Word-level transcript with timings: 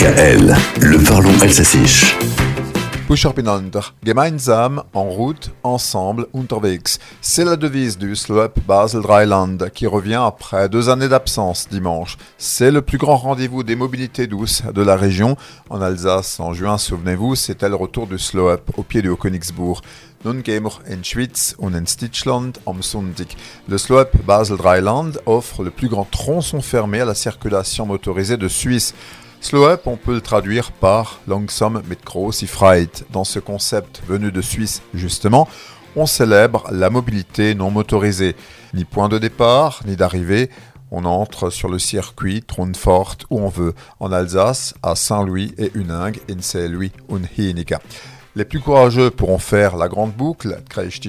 DKL, 0.00 0.56
le 0.80 1.04
parlons 1.04 1.38
alsacisch. 1.42 2.16
Pusherpinander, 3.06 3.80
gemeinsam, 4.02 4.82
en 4.94 5.02
route, 5.02 5.50
ensemble, 5.62 6.26
unterwegs. 6.32 6.96
C'est 7.20 7.44
la 7.44 7.56
devise 7.56 7.98
du 7.98 8.16
Slope 8.16 8.60
Basel 8.66 9.02
Dreiland 9.02 9.58
qui 9.74 9.86
revient 9.86 10.22
après 10.24 10.70
deux 10.70 10.88
années 10.88 11.08
d'absence 11.08 11.68
dimanche. 11.68 12.16
C'est 12.38 12.70
le 12.70 12.80
plus 12.80 12.96
grand 12.96 13.18
rendez-vous 13.18 13.62
des 13.62 13.76
mobilités 13.76 14.26
douces 14.26 14.62
de 14.74 14.80
la 14.80 14.96
région. 14.96 15.36
En 15.68 15.82
Alsace, 15.82 16.40
en 16.40 16.54
juin, 16.54 16.78
souvenez-vous, 16.78 17.34
c'était 17.34 17.68
le 17.68 17.76
retour 17.76 18.06
du 18.06 18.18
Slope 18.18 18.70
au 18.78 18.82
pied 18.82 19.02
du 19.02 19.10
Haut-Königsbourg. 19.10 19.82
Nun 20.24 20.42
gehen 20.42 20.64
wir 20.64 20.80
in 20.86 21.02
Schweiz 21.02 21.54
und 21.58 21.74
in 21.74 21.86
Stichland 21.86 22.58
am 22.66 22.82
Sonntag. 22.82 23.36
Le 23.68 23.76
Slope 23.76 24.16
Basel 24.26 24.56
Dreiland 24.56 25.12
offre 25.26 25.62
le 25.62 25.70
plus 25.70 25.88
grand 25.88 26.06
tronçon 26.10 26.62
fermé 26.62 27.00
à 27.00 27.04
la 27.04 27.14
circulation 27.14 27.84
motorisée 27.84 28.38
de 28.38 28.48
Suisse. 28.48 28.94
Slow 29.42 29.64
up, 29.64 29.86
on 29.86 29.96
peut 29.96 30.12
le 30.12 30.20
traduire 30.20 30.70
par 30.70 31.20
langsam 31.26 31.82
mit 31.88 31.96
große 32.04 32.44
Freiheit. 32.44 33.04
Dans 33.10 33.24
ce 33.24 33.38
concept 33.38 34.02
venu 34.06 34.30
de 34.30 34.42
Suisse, 34.42 34.82
justement, 34.92 35.48
on 35.96 36.04
célèbre 36.04 36.66
la 36.70 36.90
mobilité 36.90 37.54
non 37.54 37.70
motorisée. 37.70 38.36
Ni 38.74 38.84
point 38.84 39.08
de 39.08 39.18
départ, 39.18 39.80
ni 39.86 39.96
d'arrivée. 39.96 40.50
On 40.90 41.04
entre 41.06 41.50
sur 41.50 41.68
le 41.68 41.78
circuit 41.78 42.42
Tronfort 42.42 43.16
où 43.30 43.40
on 43.40 43.48
veut, 43.48 43.74
en 43.98 44.12
Alsace, 44.12 44.74
à 44.82 44.94
Saint-Louis 44.94 45.54
et 45.56 45.70
Uningue, 45.74 46.20
in 46.30 46.42
Saint-Louis 46.42 46.92
und. 47.08 47.26
Les 48.36 48.44
plus 48.44 48.60
courageux 48.60 49.10
pourront 49.10 49.38
faire 49.38 49.76
la 49.76 49.88
grande 49.88 50.12
boucle, 50.12 50.60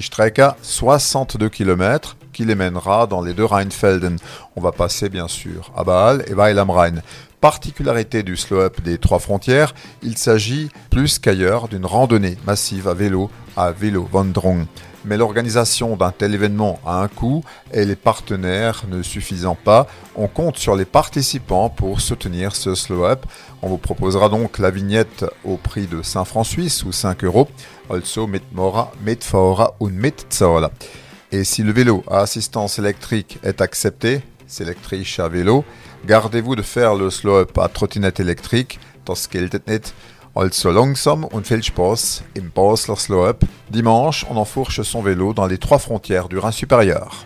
Strecke, 0.01 0.41
62 0.61 1.49
km, 1.49 2.15
qui 2.31 2.45
les 2.45 2.55
mènera 2.55 3.07
dans 3.07 3.21
les 3.21 3.33
deux 3.33 3.45
Rheinfelden. 3.45 4.17
On 4.55 4.61
va 4.61 4.71
passer 4.71 5.09
bien 5.09 5.27
sûr 5.27 5.71
à 5.75 5.83
Bâle 5.83 6.23
et 6.27 6.33
Weil 6.33 6.59
am 6.59 6.69
Rhein. 6.69 7.01
Particularité 7.41 8.21
du 8.21 8.37
slow-up 8.37 8.81
des 8.81 8.99
trois 8.99 9.17
frontières, 9.17 9.73
il 10.03 10.17
s'agit 10.17 10.69
plus 10.91 11.17
qu'ailleurs 11.17 11.67
d'une 11.67 11.85
randonnée 11.85 12.37
massive 12.45 12.87
à 12.87 12.93
vélo, 12.93 13.31
à 13.57 13.71
vélo 13.71 14.07
Wanderung. 14.13 14.67
Mais 15.05 15.17
l'organisation 15.17 15.95
d'un 15.95 16.11
tel 16.11 16.35
événement 16.35 16.79
a 16.85 17.01
un 17.01 17.07
coût 17.07 17.43
et 17.73 17.85
les 17.85 17.95
partenaires 17.95 18.83
ne 18.87 19.01
suffisant 19.01 19.55
pas, 19.55 19.87
on 20.15 20.27
compte 20.27 20.57
sur 20.57 20.75
les 20.75 20.85
participants 20.85 21.69
pour 21.69 22.01
soutenir 22.01 22.55
ce 22.55 22.75
slow-up. 22.75 23.25
On 23.63 23.69
vous 23.69 23.79
proposera 23.79 24.29
donc 24.29 24.59
la 24.59 24.69
vignette 24.69 25.25
au 25.43 25.57
prix 25.57 25.87
de 25.87 26.03
5 26.03 26.25
francs 26.25 26.45
suisses 26.45 26.83
ou 26.83 26.91
5 26.91 27.23
euros. 27.23 27.47
Also 27.89 28.27
mit 28.27 28.43
Mora, 28.53 28.91
mit 29.03 29.23
Fora 29.23 29.73
und 29.79 29.93
mit 29.93 30.27
Zoll. 30.31 30.69
Et 31.33 31.45
si 31.45 31.63
le 31.63 31.71
vélo 31.71 32.03
à 32.09 32.19
assistance 32.19 32.77
électrique 32.77 33.39
est 33.43 33.61
accepté, 33.61 34.21
c'est 34.47 34.65
électrique 34.65 35.17
à 35.17 35.29
vélo, 35.29 35.63
gardez-vous 36.05 36.57
de 36.57 36.61
faire 36.61 36.93
le 36.95 37.09
slow-up 37.09 37.57
à 37.57 37.69
trottinette 37.69 38.19
électrique, 38.19 38.79
das 39.05 39.29
gilt 39.31 39.65
nicht. 39.67 39.93
Also 40.33 40.71
langsam 40.71 41.25
und 41.25 41.45
viel 41.45 41.61
Spaß 41.61 42.23
im 42.35 42.51
Basler 42.53 42.95
Slow-up. 42.95 43.43
Dimanche, 43.69 44.25
on 44.29 44.37
enfourche 44.37 44.81
son 44.81 45.01
vélo 45.01 45.33
dans 45.33 45.45
les 45.45 45.57
trois 45.57 45.79
frontières 45.79 46.29
du 46.29 46.37
Rhin 46.37 46.51
supérieur. 46.51 47.25